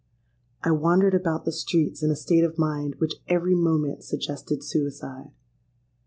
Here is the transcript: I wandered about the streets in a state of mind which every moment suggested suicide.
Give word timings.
I 0.63 0.71
wandered 0.71 1.13
about 1.13 1.45
the 1.45 1.51
streets 1.51 2.01
in 2.01 2.09
a 2.09 2.15
state 2.15 2.43
of 2.43 2.57
mind 2.57 2.95
which 2.95 3.17
every 3.27 3.53
moment 3.53 4.03
suggested 4.03 4.63
suicide. 4.63 5.29